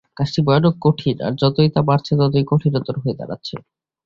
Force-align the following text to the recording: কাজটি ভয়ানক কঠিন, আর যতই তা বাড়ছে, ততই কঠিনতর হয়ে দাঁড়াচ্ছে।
কাজটি 0.17 0.39
ভয়ানক 0.45 0.75
কঠিন, 0.81 1.15
আর 1.21 1.33
যতই 1.41 1.69
তা 1.69 1.81
বাড়ছে, 1.81 2.13
ততই 2.19 2.45
কঠিনতর 2.51 2.95
হয়ে 3.01 3.17
দাঁড়াচ্ছে। 3.19 3.55